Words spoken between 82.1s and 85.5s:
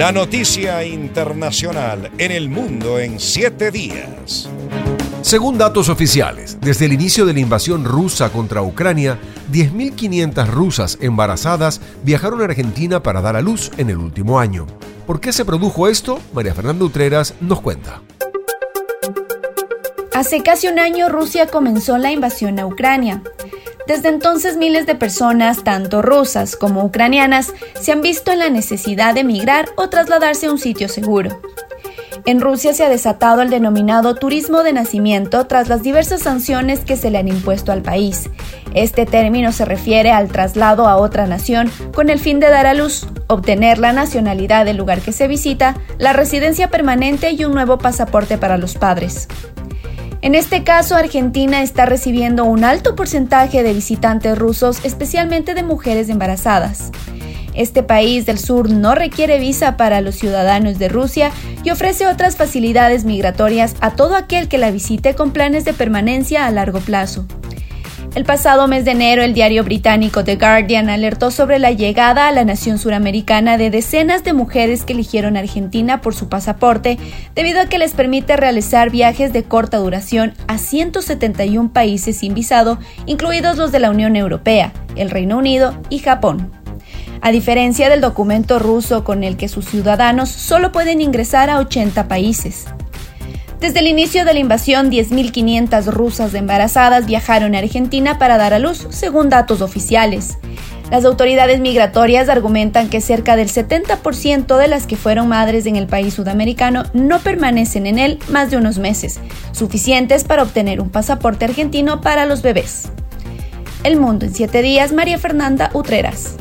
sin visado, incluidos los de la Unión Europea, el Reino